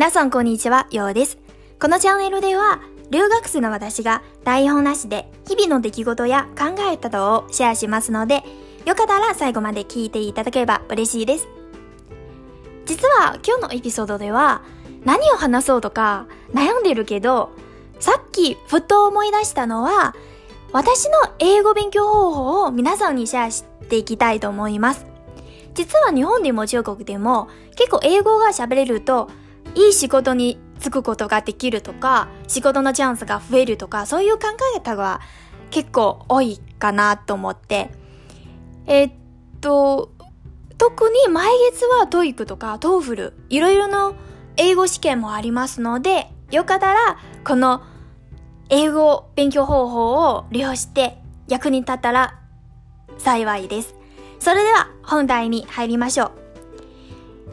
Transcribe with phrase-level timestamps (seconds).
[0.00, 1.36] 皆さんこんにちは、ようです。
[1.78, 8.42] このチャンネルでは、留学生の私が台本なしで日々の出来事や考え方をシェアしますので、
[8.86, 11.48] よかったら最後まで聞いていただければ嬉しいです。
[12.86, 14.62] 実は今日のエピソードでは、
[15.04, 17.50] 何を話そうとか悩んでるけど、
[17.98, 20.14] さっきふっと思い出したのは、
[20.72, 25.04] 私の英語勉強方法を皆さんにシェアしていきたいと思います。
[25.74, 29.28] 実は日本でも中国でも結構英語が喋れると
[29.74, 35.20] いい仕事に就くことができるとか仕事のチャンスが増えるとかそういう考え方が
[35.70, 37.90] 結構多いかなと思って
[38.86, 39.12] え、っ
[39.60, 40.12] と
[40.78, 44.14] 特に毎月は TOEIC とか TOEFL いろいろな
[44.56, 47.82] 英語試験もありますのでよかったらこの
[48.70, 51.18] 英語勉強方法を利用して
[51.48, 52.38] 役に立ったら
[53.18, 53.94] 幸いです。
[54.38, 56.32] それでは本題に入りましょう。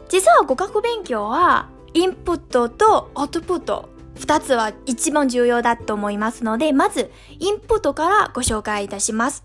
[0.08, 9.44] 実は語学勉強はインプットとアウトプット二つは一番重要だと思いますので、まずインプットからご紹介いたします。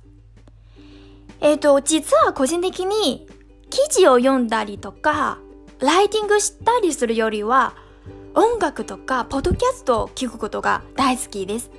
[1.41, 3.27] えっ、ー、と、実は個人的に
[3.69, 5.37] 記事を読んだりとか、
[5.79, 7.75] ライティングしたりするよりは、
[8.33, 11.69] 音楽とかポッドキャストを聞くことが大好きです。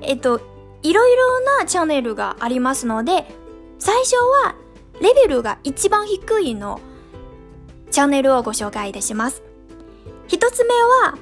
[0.00, 0.40] えっ、ー、と、
[0.82, 3.26] いろいろなチャンネルがありますので、
[3.78, 4.56] 最初は
[5.00, 6.80] レベルが一番低いの
[7.90, 9.49] チャンネルをご紹介いたします。
[10.30, 11.18] 一つ目は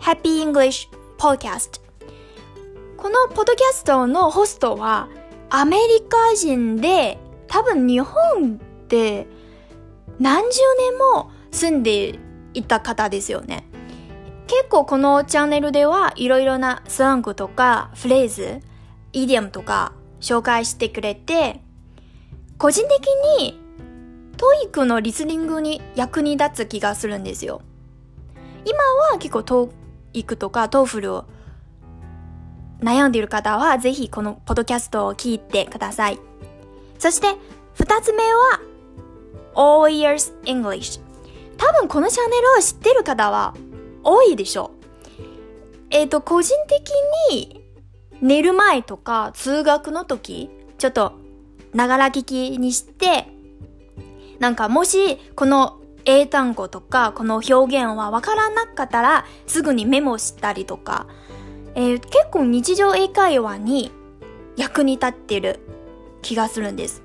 [0.00, 1.80] Happy English Podcast
[2.98, 5.08] このポッドキャストのホストは
[5.48, 7.16] アメリカ人で
[7.46, 9.26] 多分日本で
[10.18, 12.18] 何十年も住んで
[12.52, 13.64] いた方ですよね。
[14.46, 18.60] 結構このチャンネルではいろいろなスラングとかフレーズ、
[19.14, 21.62] idiom とか紹介してくれて
[22.58, 23.08] 個人的
[23.40, 23.58] に
[24.36, 27.62] TOEIC のリスニングに役に立つ気がするんですよ。
[28.64, 28.78] 今
[29.12, 31.24] は結構 TOEIC とか TOEFL を
[32.80, 36.18] 悩んでいる方はぜひこのポッドキャストを聞いてください。
[36.98, 37.28] そして
[37.74, 38.60] 二つ目は
[39.54, 41.00] All Years English
[41.60, 43.54] 多分このチャンネルを知ってる方は
[44.02, 44.80] 多いでしょう。
[45.90, 46.90] えっ、ー、と、個人的
[47.30, 47.62] に
[48.22, 51.12] 寝る前とか通学の時、ちょっと
[51.74, 53.26] ながら聞きにして、
[54.38, 61.06] なんかもしこの英単語とかこの表現はわからなかったらすぐにメモしたりとか、
[61.74, 63.92] えー、結構日常英会話に
[64.56, 65.60] 役に立ってる
[66.22, 67.02] 気がするんです。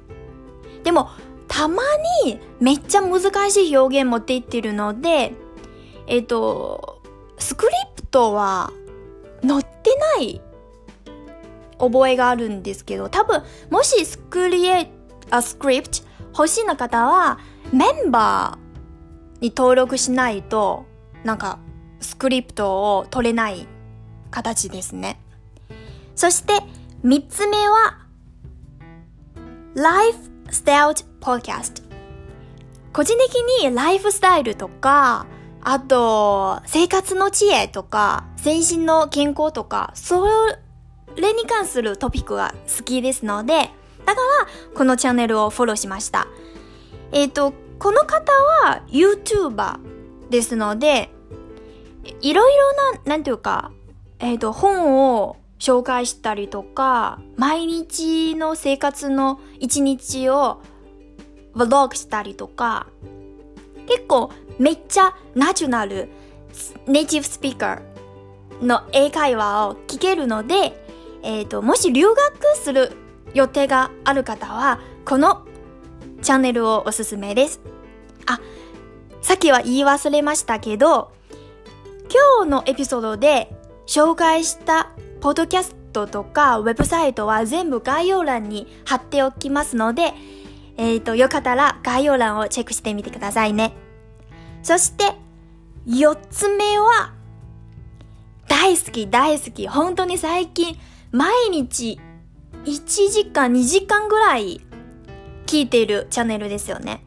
[0.84, 1.10] でも
[1.48, 1.84] たま
[2.26, 5.34] にめっちゃ難しい表現も出てるので、
[6.08, 7.02] えっ、ー、と、
[7.38, 8.72] スクリプトは
[9.42, 10.42] 載ってない
[11.80, 14.92] 覚えがあるんですけど、多分、もしスクリエ、
[15.30, 17.40] あ、スクリプト欲しいな方は、
[17.72, 18.65] メンバー
[19.41, 20.85] に登録しないと、
[21.23, 21.59] なんか、
[22.00, 23.68] スクリプトを取れない
[24.31, 25.19] 形ですね。
[26.16, 26.53] そして、
[27.03, 28.00] 三つ目は、
[29.75, 30.19] ライフ
[30.51, 31.81] スタイルポッキャスト。
[32.94, 35.25] 個人的にライフスタイルとか、
[35.62, 40.28] あと、生活の知恵とか、全身の健康とか、そ
[41.17, 43.72] れに関するトピックが好きですので、
[44.06, 46.28] だからこのチャンネルをフォローしました。
[47.12, 47.53] えっ、ー、と、
[47.85, 48.31] この方
[48.63, 49.78] は YouTuber
[50.31, 51.12] ですので、
[52.19, 52.73] いろいろ
[53.03, 53.72] な、なんていうか、
[54.18, 60.63] えっ、ー、と、本を紹介したりとか、毎日の生活の一日を
[61.53, 62.88] vlog したりとか、
[63.88, 66.09] 結構めっちゃナチュラル、
[66.88, 70.73] ネイティブスピーカーの英会話を聞けるので、
[71.22, 72.17] え、ー、と、もし留学
[72.57, 72.94] する
[73.35, 75.46] 予定がある方は、この
[76.23, 77.75] チャンネルをおすすめです。
[79.25, 81.12] さっきは言い忘れましたけど、
[82.38, 83.52] 今日のエピソードで
[83.88, 90.14] 紹介したポッドキャストとかウェブサイトは全部概要欄に貼っておきますので、
[90.78, 93.73] えっ、ー、と、よかったら概要欄をチェックしてみてくださいね。
[94.61, 95.16] そして、
[95.88, 97.11] 四つ目は、
[98.47, 99.67] 大好き大好き。
[99.67, 100.78] 本当に最近
[101.11, 102.00] 毎日
[102.66, 104.61] 1時間2時間ぐらい
[105.47, 107.03] 聞いているチャンネルですよね。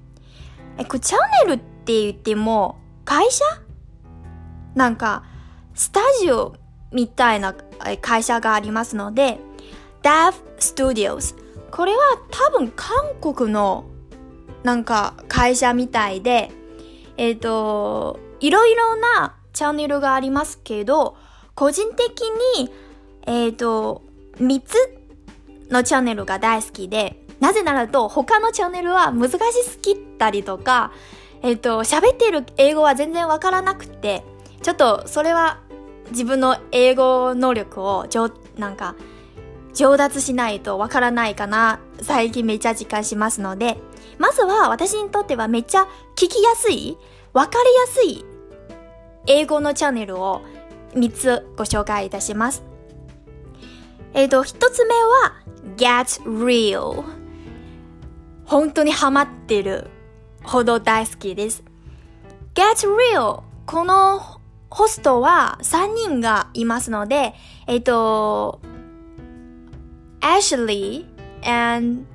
[0.78, 2.76] え、これチャンネルっって言っても
[3.06, 3.44] 会社？
[4.75, 5.25] なんか
[5.75, 6.55] スタジオ
[6.93, 7.55] みたいな
[8.02, 9.38] 会社がありますので
[10.02, 11.35] DAV Studios
[11.70, 11.99] これは
[12.31, 13.87] 多分韓国の
[14.62, 16.50] なんか会社みたいで
[17.17, 21.17] えっ、ー、といろいろなチャンネルがありますけど
[21.55, 22.20] 個人的
[22.56, 22.70] に
[23.29, 24.02] えっ、ー、と、
[24.38, 24.75] 3つ
[25.70, 30.93] のチャンネルが大好きで、なぜならと他のチャンネルは難しすぎたりとか、
[31.43, 34.23] えっ、ー、と、喋ってる英語は全然わからなくて、
[34.62, 35.61] ちょっとそれは
[36.11, 38.96] 自分の英語能力を上、なんか、
[39.75, 43.76] 上達しないとわからないかな、最近めっちゃ実感しますので、
[44.19, 45.82] まずは私にとってはめっちゃ
[46.17, 46.96] 聞きやすい、
[47.32, 48.25] わかりやすい
[49.26, 50.43] 英語のチャンネルを
[50.94, 52.64] 3つご紹介いたします。
[54.14, 55.37] えっ、ー、と、1つ目は
[55.76, 57.05] Get Real。
[58.44, 59.91] 本当にハマってる
[60.48, 61.62] ほど大好きです。
[62.54, 64.40] Get Real この
[64.70, 67.34] ホストは3人がいますので、
[67.66, 68.60] えっ、と、
[70.20, 71.04] Ashley
[71.44, 72.06] and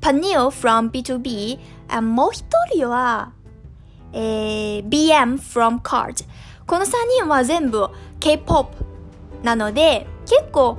[0.00, 1.58] Panil from B2B
[1.88, 3.32] and、もう一人は、
[4.12, 6.24] えー、BM from Card。
[6.64, 7.88] この3人は全部
[8.20, 8.68] K-POP
[9.42, 10.78] なので、結構、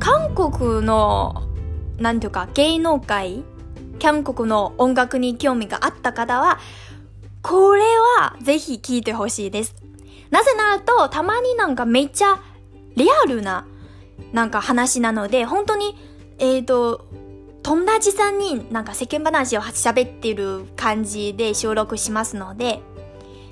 [0.00, 1.48] 韓国の、
[1.98, 3.44] なんていうか、芸能界、
[4.00, 6.58] 韓国の音楽に興味があった方は、
[7.42, 7.82] これ
[8.18, 9.76] はぜひ聞いてほしいです。
[10.30, 12.40] なぜならと、たまになんかめっちゃ
[12.96, 13.66] リアルな
[14.32, 15.96] なんか話なので、本当に、
[16.38, 17.06] えっ、ー、と、
[17.62, 22.80] 友達さんになんか世間話を喋ってる感じで収録しますので、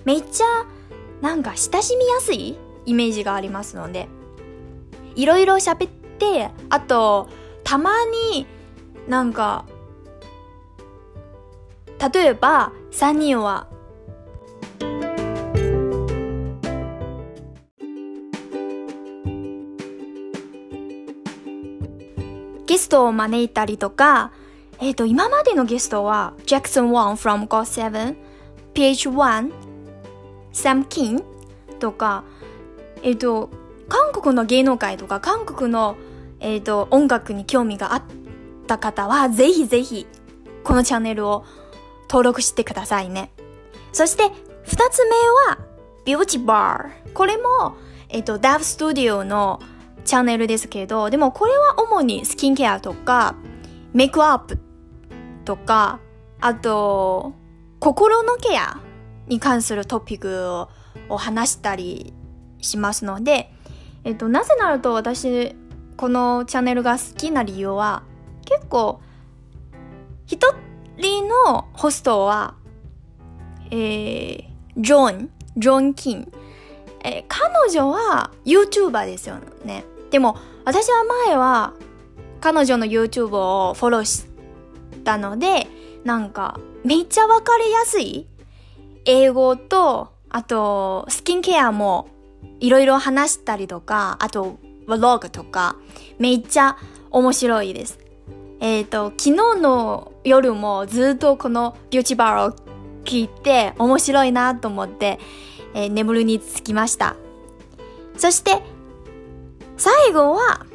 [0.04, 0.44] めっちゃ
[1.20, 2.56] なんか親しみやすい
[2.86, 4.08] イメージがありますので、
[5.14, 7.28] いろいろ喋って、あと、
[7.64, 7.92] たま
[8.32, 8.46] に
[9.08, 9.66] なんか、
[11.98, 13.66] 例えば3人は。
[22.66, 24.30] ゲストを招いたりとか、
[24.78, 28.14] えっ、ー、と、今までのゲストは、Jackson Wang from GO7、
[28.74, 29.50] PH1、
[30.52, 31.24] Sam King
[31.78, 32.24] とか、
[33.02, 33.50] えっ、ー、と、
[33.88, 35.96] 韓国の芸能界とか、韓国の、
[36.40, 38.02] えっ、ー、と、音楽に興味があっ
[38.66, 40.06] た方は、ぜひぜひ、
[40.62, 41.44] このチャンネルを
[42.08, 43.30] 登録してくださいね。
[43.92, 44.24] そして、
[44.64, 45.16] 二つ目
[45.48, 45.58] は、
[46.04, 46.90] Beauty Bar。
[47.14, 47.76] これも、
[48.08, 49.60] えっ、と、ダ v Studio の
[50.04, 53.34] チャンネルですけど、でもこれは主にスキンケアとか、
[53.92, 54.58] メイクアップ
[55.44, 56.00] とか、
[56.40, 57.32] あと、
[57.80, 58.80] 心のケア
[59.26, 60.66] に関するトピック
[61.08, 62.14] を話したり
[62.60, 63.52] しますので、
[64.04, 65.54] えっと、なぜなると私、
[65.96, 68.02] このチャンネルが好きな理由は、
[68.44, 69.00] 結構、
[70.26, 70.54] 一
[70.98, 72.54] 人のホストは、
[73.70, 74.44] えー、
[74.76, 76.32] ジョン、ジョン・キン。
[77.04, 79.84] えー、彼女は YouTuber ですよね。
[80.10, 81.72] でも、私は前は、
[82.40, 84.26] 彼女の YouTube をフォローし
[85.04, 85.66] たので、
[86.04, 88.26] なんか、めっちゃわかりやすい
[89.04, 92.08] 英語と、あと、スキンケアも
[92.60, 95.76] いろいろ話したりとか、あと、ブログとか、
[96.18, 96.76] めっちゃ
[97.10, 97.98] 面白いです。
[98.60, 102.56] えっ、ー、と、昨日の夜もずっとこのビューチバーを
[103.04, 105.18] 聞いて面白いなと思って、
[105.74, 107.16] えー、眠るにつきました。
[108.16, 108.62] そして、
[109.76, 110.66] 最後は、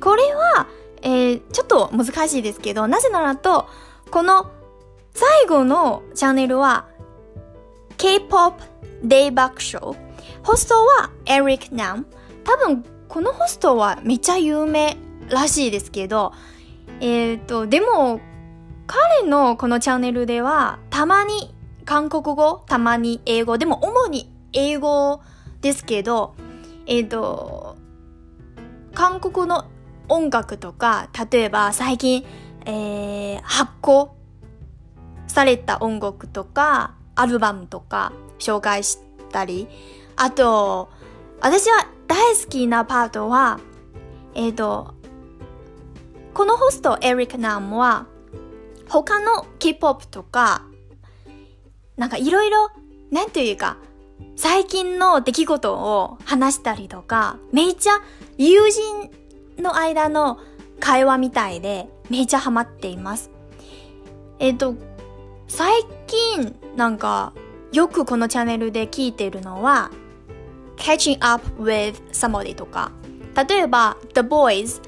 [0.00, 0.68] これは、
[1.02, 3.66] えー、ちょっと難しいですけど、なぜならと、
[4.10, 4.50] この
[5.12, 6.86] 最後のチャンネルは、
[7.96, 8.62] K-POP
[9.02, 9.96] デイバックショー。
[10.44, 12.06] ホストはエリック・ナム。
[12.44, 14.96] 多分、このホストはめっちゃ有名
[15.28, 16.32] らしいですけど、
[17.00, 18.20] えっ、ー、と、でも、
[18.86, 25.20] 彼のこのチャンネルでは、たまに韓国語、たまに英語、でも主に英語
[25.60, 26.34] ですけど、
[26.86, 27.76] えっ、ー、と、
[28.94, 29.66] 韓国の
[30.08, 32.24] 音楽とか、例えば最近、
[32.64, 34.16] えー、発行
[35.26, 38.98] された音楽とか、アルバムとか紹介し
[39.30, 39.68] たり、
[40.16, 40.88] あと、
[41.40, 43.60] 私は大好きなパートは、
[44.34, 44.94] えっ、ー、と、
[46.34, 48.06] このホストエリック・ナムは、
[48.88, 50.64] 他の K-POP とか、
[51.96, 52.70] なんかいろいろ、
[53.10, 53.78] なんていうか、
[54.36, 58.00] 最近の出来事を話したりとか、めっちゃ
[58.36, 59.10] 友人
[59.58, 60.38] の間の
[60.80, 63.30] 会話みたいで、めっちゃハマっています。
[64.38, 64.74] えっ、と、
[65.48, 67.32] 最近、なんか、
[67.72, 69.90] よくこのチャンネルで聞いてるのは、
[70.76, 72.92] catching up with somebody とか、
[73.48, 74.80] 例えば、The Boys、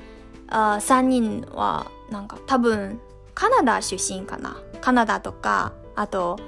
[0.50, 3.00] あ3人は、なんか多分、
[3.34, 4.60] カナダ出身かな。
[4.80, 6.38] カナダとか、あと、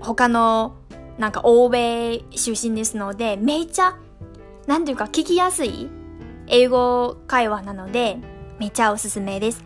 [0.00, 0.76] 他の、
[1.18, 3.96] なんか欧米出身ですので、めっちゃ、
[4.66, 5.88] なんていうか聞きやすい
[6.46, 8.18] 英語会話なので、
[8.58, 9.62] めっちゃおすすめです。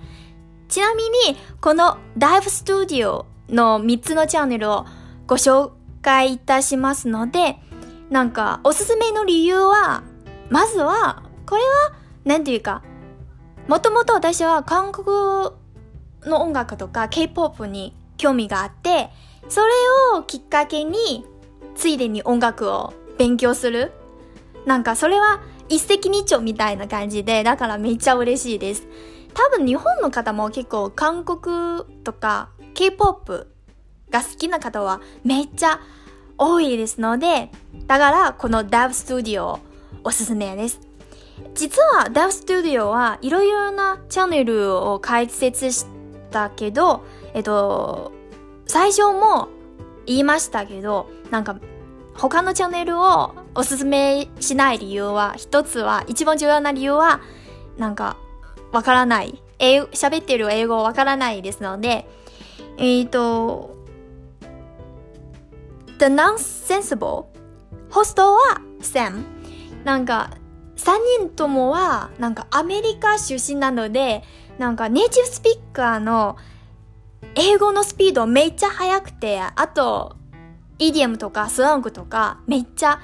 [0.68, 4.86] ちなみに、この Dive Studio の3つのチャンネルを
[5.26, 7.58] ご紹介いたしますので、
[8.10, 10.02] なんか、おすすめの理由は、
[10.50, 11.68] まずは、これは、
[12.24, 12.82] なんていうか、
[13.66, 15.06] もともと私は韓国
[16.26, 19.10] の音楽とか K-POP に興味があって、
[19.48, 19.66] それ
[20.16, 21.24] をきっかけに、
[21.74, 23.92] ついでに音楽を勉強する。
[24.66, 28.86] なんかそれは一石二鳥みたいな感じで、だからめっちゃ嬉しいです。
[29.32, 33.48] 多分日本の方も結構韓国とか K-POP
[34.10, 35.80] が好きな方はめっちゃ
[36.38, 37.50] 多いですので、
[37.86, 39.58] だからこの DAV Studio
[40.04, 40.80] おすすめです。
[41.54, 45.86] 実は DAV Studio はいろいろなチャンネルを開設し
[46.30, 48.12] たけど、えっと、
[48.66, 49.48] 最初も
[50.06, 51.58] 言いましたけど、なんか
[52.14, 57.20] 他のチャンネルをおすすめしない理由は、一つは、一番重要な理由は、
[57.76, 58.16] なんか、
[58.72, 59.42] わからない。
[59.58, 62.08] 英語、喋ってる英語わからないですので、
[62.78, 63.76] えっ、と、
[65.98, 67.26] The Nonsensible
[67.90, 69.24] ホストは Sam。
[69.84, 70.30] なんか、
[70.76, 74.22] 3人ともは、なんかアメリカ出身なので、
[74.58, 76.36] なんかネイティブスピーカーの
[77.34, 80.16] 英語のスピードめっちゃ速くて、あと、
[80.78, 83.00] イディアムとかスラングとかめっちゃ、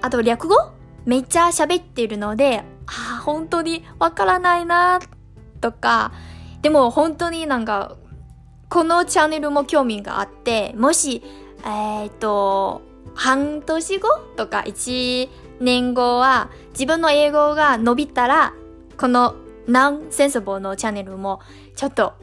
[0.00, 0.56] あと略語
[1.04, 5.00] めっちゃ喋ってるので、ああ、本当にわからないな
[5.60, 6.12] とか、
[6.62, 7.96] でも本当になんか、
[8.68, 11.22] このチャンネルも興味があって、もし、
[11.64, 12.82] えっ、と、
[13.18, 18.54] 半年後とか1年後は自分の英語が伸びたら、
[18.96, 19.34] この
[19.66, 21.40] ナンセンスボーのチャンネルも
[21.74, 22.14] ちょっと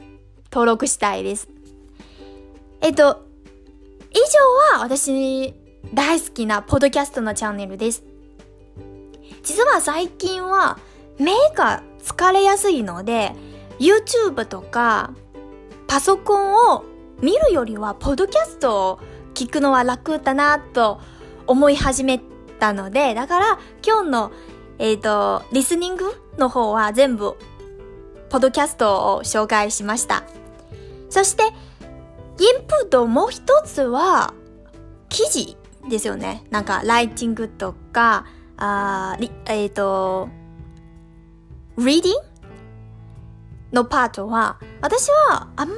[0.50, 1.50] 登録したいです。
[2.80, 3.26] えっ、と、
[4.10, 4.16] 以
[4.72, 5.54] 上は私
[5.92, 8.02] 大好きなポッドキャストのチャンネルです。
[9.42, 10.78] 実は最近は
[11.18, 13.32] 目が疲れやすいので
[13.78, 15.12] YouTube とか
[15.86, 16.84] パソコンを
[17.20, 19.00] 見るよりはポッドキャストを
[19.36, 21.00] 聞くのは楽だなと
[21.46, 22.20] 思い始め
[22.58, 24.32] たのでだから今日の
[24.78, 26.04] えっ、ー、とリスニング
[26.38, 27.36] の方は全部
[28.30, 30.24] ポッドキャストを紹介しました。
[31.08, 31.44] そして
[32.38, 34.34] インプットもう一つは、
[35.08, 35.56] 記事
[35.88, 36.44] ですよね。
[36.50, 38.26] なんか、ライティングとか、
[38.58, 39.16] あ
[39.46, 40.28] えっ、ー、と、
[41.78, 42.12] reading?
[43.72, 45.74] のパートは、私はあんま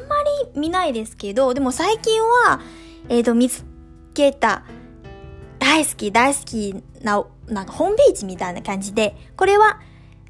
[0.55, 2.61] り見ないですけど、でも最近は、
[3.09, 3.65] えっ、ー、と、見つ
[4.15, 4.65] けた、
[5.59, 9.81] 大好き、大好きな、なんかホームページみたいな感じで、これは、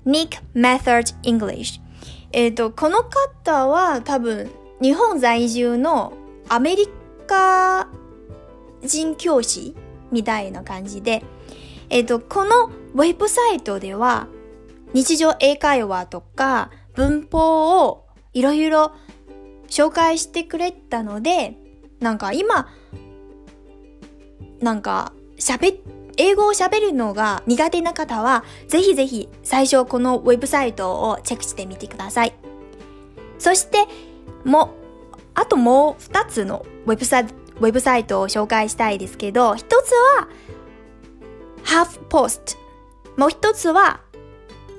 [0.07, 1.81] Nick Method English。
[2.33, 6.13] えっ、ー、と、この方は多分、日本在住の
[6.49, 6.89] アメリ
[7.27, 7.89] カ
[8.85, 9.75] 人教師
[10.11, 11.23] みたいな感じで、
[11.91, 14.29] えっ、ー、と、このウェブサイトでは
[14.93, 18.93] 日常英会話とか文法をいろいろ
[19.69, 21.57] 紹介してくれたので、
[22.01, 22.69] なんか今、
[24.61, 25.81] なんか喋、
[26.17, 32.35] 英語を喋るのが苦手な方は、ぜひぜひ最初このウェブサイトをチェックしてみてください。
[33.39, 33.87] そして、
[34.45, 34.75] も、
[35.35, 40.29] あともう二つのウェブサイト、ウェブサイトを紹介したいですけど、一つは
[41.65, 42.57] Half Post。
[43.17, 44.01] もう一つは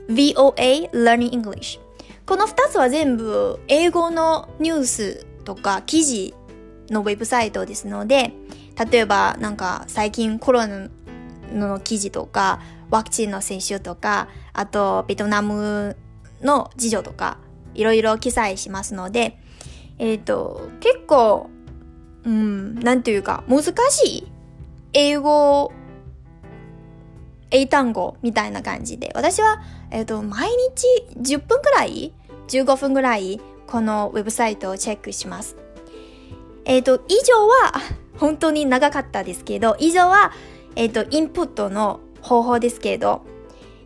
[0.10, 1.80] VOA Learning English。
[2.26, 6.34] この二つは全部英語のニュースとか記事
[6.92, 8.34] のウェブサイトですので、
[8.92, 10.90] 例えばなんか最近コロナ
[11.54, 15.98] の記事とか、ワクチンの接種とか、あとベトナム
[16.42, 17.38] の事情とか、
[17.74, 19.40] いろいろ記載しますので、
[20.00, 21.50] えっ、ー、と、結構、
[22.24, 24.32] うん、なんていうか、難しい
[24.94, 25.72] 英語、
[27.52, 30.86] 英単語みたいな感じで、私は、えっ、ー、と、毎日
[31.18, 32.14] 10分くらい
[32.48, 35.56] ?15 分くらい、このウェブサイトをチェックします。
[36.66, 37.74] えっ、ー、と、以上は、
[38.18, 40.32] 本当に長かったですけど、以上は、
[40.76, 43.26] えっ、と、インプットの方法ですけど、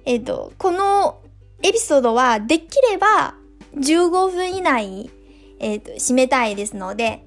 [0.06, 1.22] えっ、と、この
[1.62, 3.36] エピソードはできれば
[3.75, 5.10] 15分以内
[5.63, 7.24] えっ、と、締めたいですので、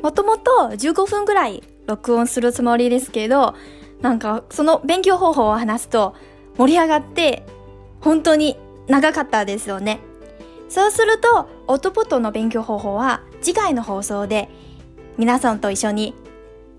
[0.00, 3.56] もともと15分ぐらい録音するつもりですけど、
[4.00, 6.14] なんかその勉強方法を話すと
[6.56, 7.44] 盛り上がって
[8.00, 10.00] 本当に長かったですよね。
[10.68, 14.50] そうすると、オートポットの勉強方法は次回の放送で
[15.16, 16.14] 皆さんと一緒に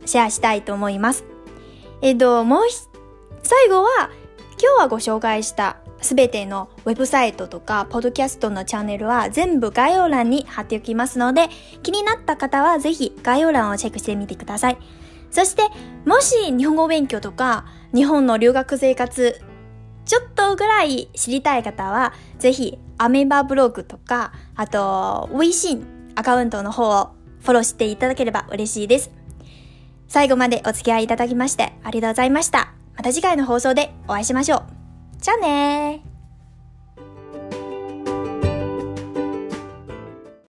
[0.05, 1.25] シェアしたいと思います。
[2.01, 2.61] えっと、もう
[3.43, 4.09] 最後は、
[4.61, 11.49] 今日はご紹介したすべてのウェブサイトとか、ポッドキャストのチャンネルは全部概要欄に貼っておきますので、
[11.83, 14.77] 気になった方はぜひ概要欄をチェックしてみてください。
[15.31, 15.63] そして、
[16.05, 19.41] もし日本語勉強とか、日本の留学生活、
[20.05, 27.09] ちょっとぐらい知りたい方は、ぜひ、アメーバーブログとか、あと、微信アカウントの方を
[27.41, 29.11] フォローしていただければ嬉しいです。
[30.07, 32.73] 最後までお付き合いいただきましてありがとうございました。
[32.97, 34.63] また次回の放送でお会いしましょう。
[35.19, 36.18] じゃあねー。